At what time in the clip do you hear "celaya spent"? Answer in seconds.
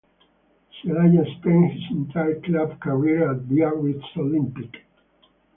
0.79-1.73